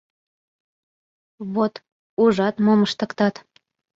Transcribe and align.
—Вот, 1.53 1.73
ужат, 2.21 2.55
мом 2.65 2.79
ыштыктат. 2.87 3.35